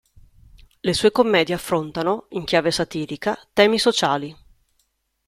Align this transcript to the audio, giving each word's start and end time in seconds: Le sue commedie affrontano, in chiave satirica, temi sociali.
Le 0.79 0.93
sue 0.93 1.11
commedie 1.11 1.53
affrontano, 1.53 2.25
in 2.29 2.43
chiave 2.43 2.71
satirica, 2.71 3.37
temi 3.53 3.77
sociali. 3.77 4.35